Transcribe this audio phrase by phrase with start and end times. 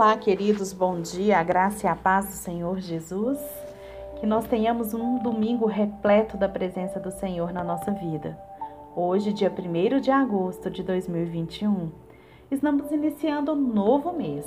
[0.00, 3.38] Olá, queridos, bom dia, a graça e a paz do Senhor Jesus.
[4.18, 8.40] Que nós tenhamos um domingo repleto da presença do Senhor na nossa vida.
[8.96, 11.90] Hoje, dia 1 de agosto de 2021,
[12.50, 14.46] estamos iniciando um novo mês,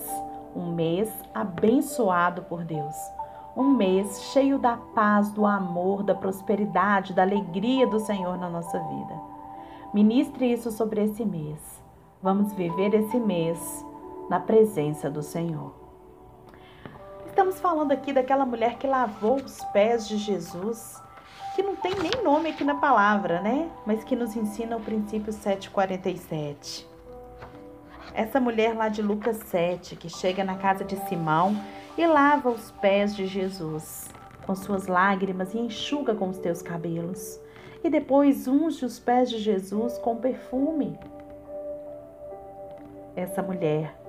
[0.56, 2.96] um mês abençoado por Deus.
[3.56, 8.80] Um mês cheio da paz, do amor, da prosperidade, da alegria do Senhor na nossa
[8.80, 9.22] vida.
[9.94, 11.60] Ministre isso sobre esse mês.
[12.24, 13.86] Vamos viver esse mês
[14.30, 15.74] na presença do Senhor.
[17.26, 21.02] Estamos falando aqui daquela mulher que lavou os pés de Jesus,
[21.56, 23.70] que não tem nem nome aqui na palavra, né?
[23.86, 26.88] Mas que nos ensina o princípio 747.
[28.14, 31.56] Essa mulher lá de Lucas 7, que chega na casa de Simão
[31.98, 34.10] e lava os pés de Jesus
[34.46, 37.40] com suas lágrimas e enxuga com os teus cabelos.
[37.84, 40.98] E depois unge os pés de Jesus com perfume.
[43.16, 44.03] Essa mulher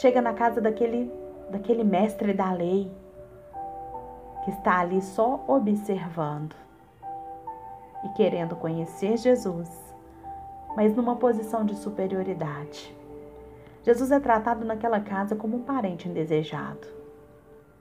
[0.00, 1.12] chega na casa daquele,
[1.50, 2.90] daquele mestre da lei
[4.44, 6.54] que está ali só observando
[8.04, 9.68] e querendo conhecer Jesus,
[10.76, 12.94] mas numa posição de superioridade.
[13.82, 16.86] Jesus é tratado naquela casa como um parente indesejado.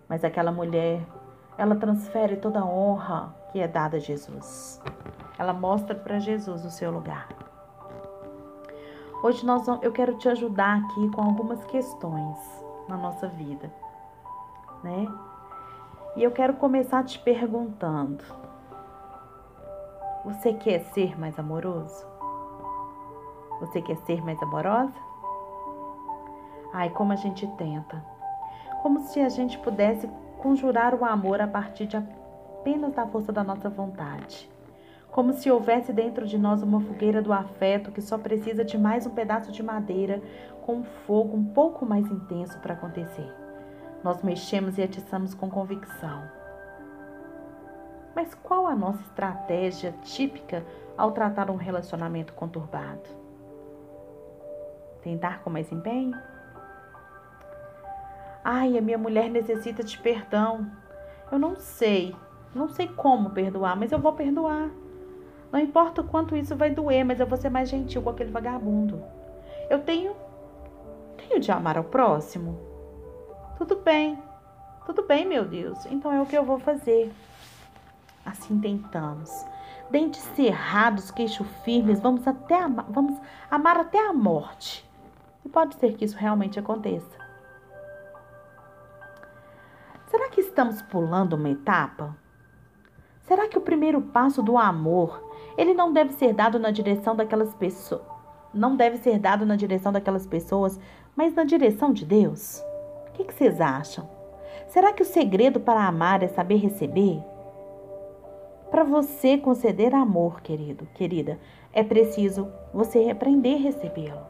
[0.09, 1.01] Mas aquela mulher,
[1.57, 4.81] ela transfere toda a honra que é dada a Jesus.
[5.37, 7.46] Ela mostra para Jesus o seu lugar.
[9.23, 12.37] Hoje nós, eu quero te ajudar aqui com algumas questões
[12.87, 13.71] na nossa vida,
[14.83, 15.07] né?
[16.15, 18.23] E eu quero começar te perguntando:
[20.23, 22.05] você quer ser mais amoroso?
[23.59, 24.93] Você quer ser mais amorosa?
[26.71, 28.05] Ai, como a gente tenta.
[28.83, 30.07] Como se a gente pudesse
[30.37, 34.47] conjurar o amor a partir de apenas da força da nossa vontade
[35.17, 39.07] como se houvesse dentro de nós uma fogueira do afeto que só precisa de mais
[39.07, 40.21] um pedaço de madeira
[40.61, 43.27] com um fogo um pouco mais intenso para acontecer.
[44.03, 46.21] Nós mexemos e atiçamos com convicção.
[48.15, 50.63] Mas qual a nossa estratégia típica
[50.95, 53.09] ao tratar um relacionamento conturbado?
[55.01, 56.15] Tentar com mais empenho?
[58.43, 60.69] Ai, a minha mulher necessita de perdão.
[61.31, 62.15] Eu não sei,
[62.53, 64.69] não sei como perdoar, mas eu vou perdoar.
[65.51, 68.31] Não importa o quanto isso vai doer, mas eu vou ser mais gentil com aquele
[68.31, 69.03] vagabundo.
[69.69, 70.15] Eu tenho.
[71.17, 72.59] Tenho de amar ao próximo?
[73.57, 74.21] Tudo bem.
[74.85, 75.85] Tudo bem, meu Deus.
[75.87, 77.11] Então é o que eu vou fazer.
[78.25, 79.29] Assim tentamos.
[79.89, 83.17] Dentes cerrados, queixo firmes, vamos até amar, vamos
[83.49, 84.87] amar até a morte.
[85.45, 87.17] E pode ser que isso realmente aconteça.
[90.07, 92.15] Será que estamos pulando uma etapa?
[93.27, 95.21] Será que o primeiro passo do amor
[95.57, 98.01] ele não deve ser dado na direção daquelas pessoas,
[98.53, 100.79] não deve ser dado na direção daquelas pessoas,
[101.13, 102.63] mas na direção de Deus?
[103.09, 104.09] O que, que vocês acham?
[104.69, 107.21] Será que o segredo para amar é saber receber?
[108.71, 111.37] Para você conceder amor, querido, querida,
[111.73, 114.21] é preciso você aprender a recebê-lo.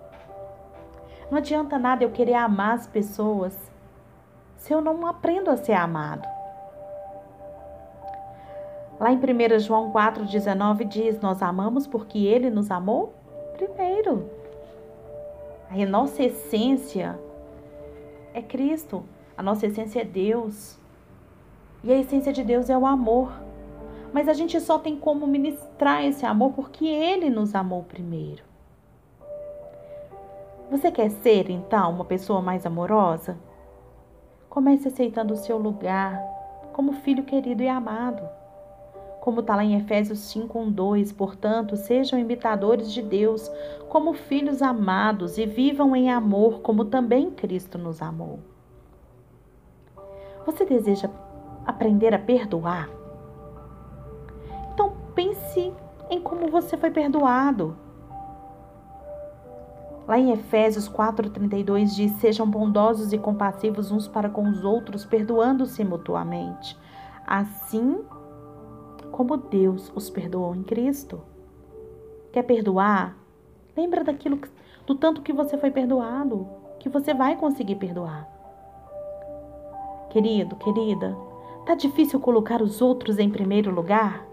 [1.29, 3.55] Não adianta nada eu querer amar as pessoas
[4.55, 6.36] se eu não aprendo a ser amado.
[8.99, 13.13] Lá em 1 João 4,19 diz: Nós amamos porque Ele nos amou
[13.55, 14.29] primeiro.
[15.69, 17.19] A nossa essência
[18.33, 19.03] é Cristo,
[19.37, 20.79] a nossa essência é Deus.
[21.83, 23.31] E a essência de Deus é o amor.
[24.11, 28.43] Mas a gente só tem como ministrar esse amor porque Ele nos amou primeiro.
[30.71, 33.37] Você quer ser, então, uma pessoa mais amorosa?
[34.49, 36.19] Comece aceitando o seu lugar
[36.73, 38.36] como filho querido e amado
[39.21, 41.11] como está lá em Efésios 5, 1, 2.
[41.11, 43.51] Portanto, sejam imitadores de Deus
[43.89, 48.39] como filhos amados e vivam em amor, como também Cristo nos amou.
[50.45, 51.09] Você deseja
[51.65, 52.89] aprender a perdoar?
[54.73, 55.73] Então pense
[56.09, 57.75] em como você foi perdoado.
[60.07, 65.83] Lá em Efésios 4,32 diz: Sejam bondosos e compassivos uns para com os outros, perdoando-se
[65.83, 66.77] mutuamente.
[67.25, 68.05] Assim
[69.17, 71.19] como Deus os perdoou em Cristo.
[72.31, 73.17] Quer perdoar?
[73.75, 74.39] Lembra daquilo
[74.85, 76.47] do tanto que você foi perdoado,
[76.77, 78.29] que você vai conseguir perdoar.
[80.11, 81.17] Querido, querida,
[81.65, 84.23] tá difícil colocar os outros em primeiro lugar?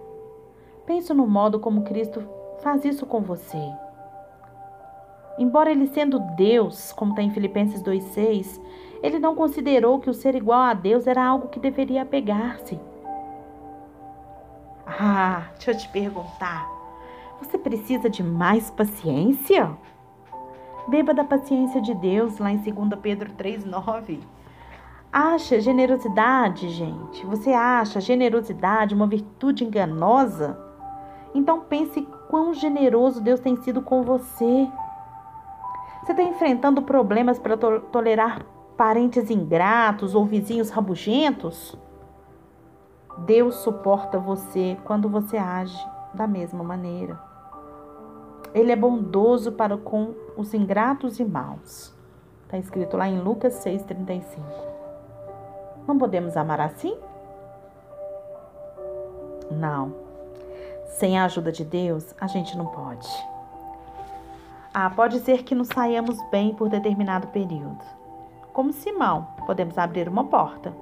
[0.84, 2.22] Pense no modo como Cristo
[2.58, 3.72] faz isso com você.
[5.38, 8.60] Embora ele sendo Deus, como está em Filipenses 2,6,
[9.02, 12.78] ele não considerou que o ser igual a Deus era algo que deveria apegar-se.
[14.98, 16.68] Ah, deixa eu te perguntar.
[17.40, 19.76] Você precisa de mais paciência?
[20.86, 24.20] Beba da paciência de Deus, lá em 2 Pedro 3,9.
[25.12, 27.24] Acha generosidade, gente?
[27.26, 30.58] Você acha generosidade uma virtude enganosa?
[31.34, 34.68] Então pense quão generoso Deus tem sido com você.
[36.02, 38.44] Você está enfrentando problemas para to tolerar
[38.76, 41.76] parentes ingratos ou vizinhos rabugentos?
[43.18, 45.78] Deus suporta você quando você age
[46.12, 47.18] da mesma maneira.
[48.52, 51.94] Ele é bondoso para com os ingratos e maus.
[52.44, 54.24] Está escrito lá em Lucas 6,35.
[55.86, 56.96] Não podemos amar assim?
[59.50, 59.94] Não.
[60.86, 63.08] Sem a ajuda de Deus, a gente não pode.
[64.72, 67.84] Ah, pode ser que nos saiamos bem por determinado período.
[68.52, 70.72] Como Simão, podemos abrir uma porta.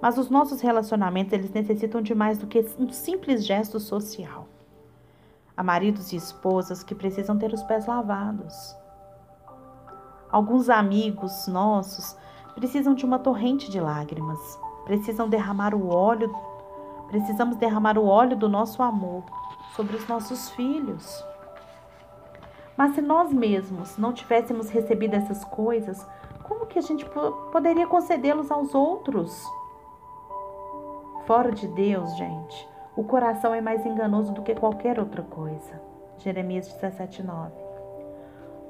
[0.00, 4.46] Mas os nossos relacionamentos, eles necessitam de mais do que um simples gesto social.
[5.56, 8.76] Há maridos e esposas que precisam ter os pés lavados.
[10.30, 12.16] Alguns amigos nossos
[12.54, 16.32] precisam de uma torrente de lágrimas, precisam derramar o óleo,
[17.08, 19.24] precisamos derramar o óleo do nosso amor
[19.74, 21.24] sobre os nossos filhos.
[22.76, 26.06] Mas se nós mesmos não tivéssemos recebido essas coisas,
[26.44, 27.04] como que a gente
[27.50, 29.44] poderia concedê-los aos outros?
[31.28, 32.66] Fora de Deus, gente,
[32.96, 35.78] o coração é mais enganoso do que qualquer outra coisa.
[36.16, 37.52] Jeremias 17:9.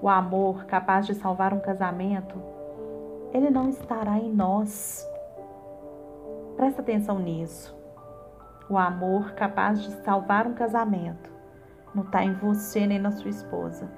[0.03, 2.37] O amor capaz de salvar um casamento
[3.33, 5.09] ele não estará em nós.
[6.57, 7.73] Presta atenção nisso.
[8.69, 11.31] O amor capaz de salvar um casamento
[11.95, 13.89] não está em você nem na sua esposa.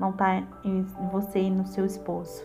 [0.00, 0.80] Não está em
[1.12, 2.42] você e no seu esposo.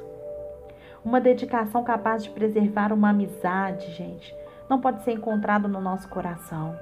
[1.02, 4.36] Uma dedicação capaz de preservar uma amizade, gente,
[4.70, 6.78] não pode ser encontrado no nosso coração.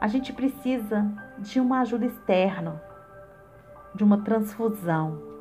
[0.00, 1.06] A gente precisa
[1.38, 2.82] de uma ajuda externa,
[3.94, 5.34] de uma transfusão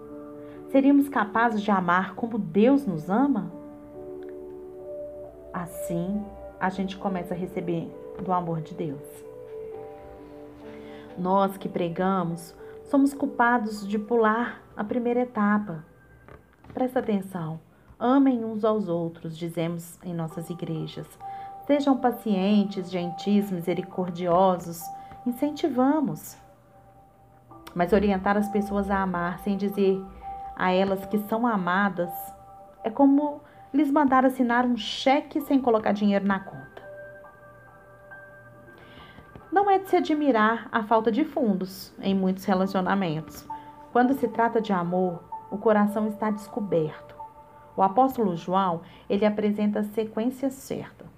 [0.73, 3.51] Seríamos capazes de amar como Deus nos ama?
[5.53, 6.25] Assim,
[6.59, 7.87] a gente começa a receber
[8.19, 9.07] do amor de Deus.
[11.15, 12.55] Nós que pregamos
[12.85, 15.85] somos culpados de pular a primeira etapa.
[16.73, 17.59] Presta atenção.
[17.99, 21.07] Amem uns aos outros, dizemos em nossas igrejas.
[21.65, 24.81] Sejam pacientes, gentis, misericordiosos.
[25.25, 26.37] Incentivamos.
[27.73, 30.03] Mas orientar as pessoas a amar sem dizer
[30.55, 32.11] a elas que são amadas
[32.83, 33.41] é como
[33.73, 36.83] lhes mandar assinar um cheque sem colocar dinheiro na conta.
[39.51, 43.47] Não é de se admirar a falta de fundos em muitos relacionamentos.
[43.91, 47.15] Quando se trata de amor, o coração está descoberto.
[47.75, 51.12] O apóstolo João, ele apresenta a sequência certa.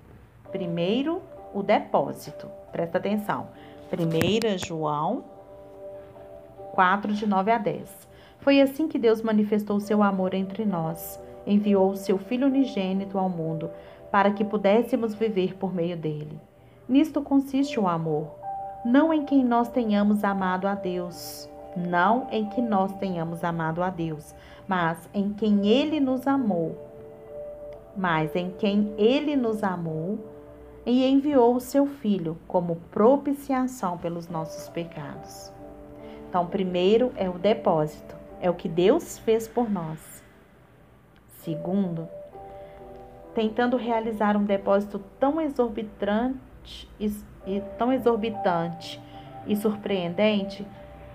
[0.56, 1.22] Primeiro,
[1.54, 2.50] o depósito.
[2.72, 3.48] Presta atenção.
[3.92, 5.26] 1 João
[6.72, 8.08] 4, de 9 a 10.
[8.40, 11.20] Foi assim que Deus manifestou seu amor entre nós.
[11.46, 13.70] Enviou o seu Filho unigênito ao mundo
[14.10, 16.40] para que pudéssemos viver por meio dele.
[16.88, 18.34] Nisto consiste o amor,
[18.86, 23.90] não em quem nós tenhamos amado a Deus, não em que nós tenhamos amado a
[23.90, 24.34] Deus,
[24.66, 26.78] mas em quem ele nos amou.
[27.98, 30.35] Mas em quem ele nos amou
[30.86, 35.52] e enviou o seu filho como propiciação pelos nossos pecados.
[36.30, 38.16] Então, primeiro é o depósito.
[38.42, 40.24] É o que Deus fez por nós.
[41.40, 42.08] Segundo,
[43.34, 47.08] tentando realizar um depósito tão exorbitante e,
[47.48, 49.02] e tão exorbitante
[49.48, 50.66] e surpreendente,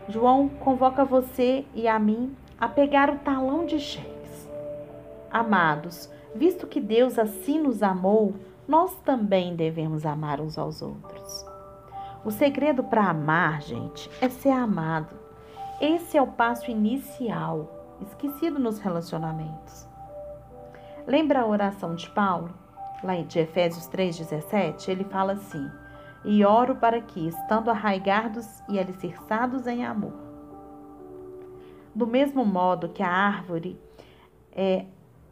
[0.09, 4.49] João convoca você e a mim a pegar o talão de cheques.
[5.31, 8.35] Amados, visto que Deus assim nos amou,
[8.71, 11.45] nós também devemos amar uns aos outros.
[12.25, 15.17] O segredo para amar, gente, é ser amado.
[15.81, 19.89] Esse é o passo inicial, esquecido nos relacionamentos.
[21.05, 22.55] Lembra a oração de Paulo?
[23.03, 25.69] Lá de Efésios 3,17, ele fala assim:
[26.25, 30.15] E oro para que, estando arraigados e alicerçados em amor.
[31.93, 33.77] Do mesmo modo que a árvore
[34.53, 34.85] é,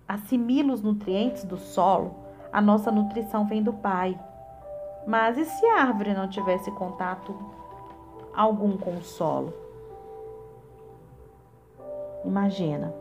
[0.08, 4.18] assimila os nutrientes do solo, a nossa nutrição vem do Pai.
[5.06, 7.34] Mas e se a árvore não tivesse contato
[8.34, 9.52] algum com o solo?
[12.24, 12.94] Imagina.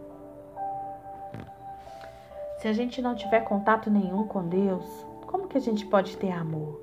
[2.60, 6.32] Se a gente não tiver contato nenhum com Deus, como que a gente pode ter
[6.32, 6.82] amor?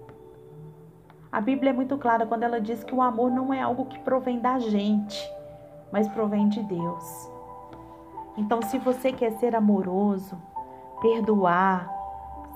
[1.32, 3.98] A Bíblia é muito clara quando ela diz que o amor não é algo que
[3.98, 5.28] provém da gente,
[5.90, 7.28] mas provém de Deus.
[8.36, 10.36] Então, se você quer ser amoroso,
[11.00, 11.88] perdoar,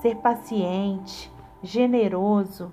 [0.01, 2.71] ser paciente, generoso,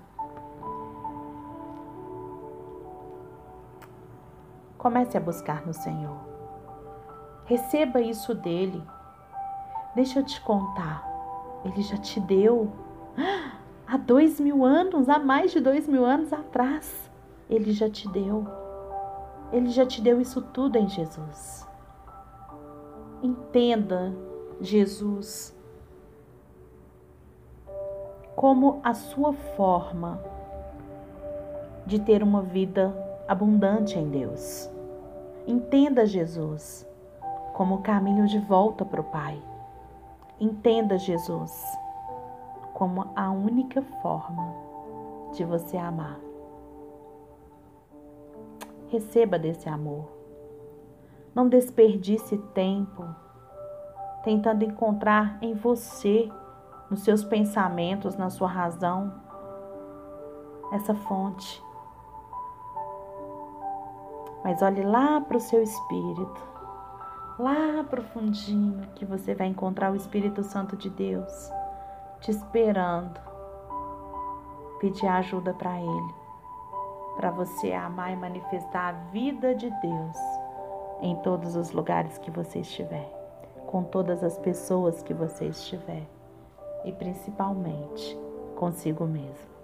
[4.77, 6.17] comece a buscar no Senhor.
[7.45, 8.81] Receba isso dele.
[9.95, 11.05] Deixa eu te contar.
[11.65, 12.71] Ele já te deu
[13.87, 17.09] há dois mil anos, há mais de dois mil anos atrás.
[17.49, 18.45] Ele já te deu.
[19.51, 21.67] Ele já te deu isso tudo em Jesus.
[23.23, 24.13] Entenda
[24.61, 25.56] Jesus
[28.37, 30.21] como a sua forma
[31.87, 32.95] de ter uma vida
[33.27, 34.69] abundante em Deus.
[35.47, 36.87] Entenda Jesus
[37.55, 39.41] como o caminho de volta para o Pai.
[40.39, 41.51] Entenda Jesus
[42.75, 44.53] como a única forma
[45.33, 46.19] de você amar.
[48.89, 50.07] Receba desse amor.
[51.33, 53.03] Não desperdice tempo
[54.23, 56.31] tentando encontrar em você,
[56.89, 59.13] nos seus pensamentos, na sua razão,
[60.71, 61.63] essa fonte.
[64.43, 66.41] Mas olhe lá para o seu espírito,
[67.37, 71.51] lá profundinho, que você vai encontrar o Espírito Santo de Deus
[72.21, 73.19] te esperando.
[74.79, 76.13] Pedir ajuda para Ele,
[77.15, 80.17] para você amar e manifestar a vida de Deus
[81.01, 83.11] em todos os lugares que você estiver,
[83.65, 86.16] com todas as pessoas que você estiver
[86.87, 88.17] e principalmente
[88.55, 89.57] consigo mesmo.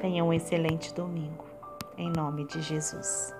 [0.00, 1.44] Tenha um excelente domingo,
[1.96, 3.39] em nome de Jesus.